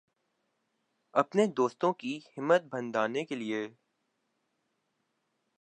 اپنے 1.13 1.45
دوستوں 1.47 1.91
کی 1.93 2.19
ہمت 2.37 2.63
بندھانے 2.71 3.25
کے 3.25 3.35
لئے 3.35 3.67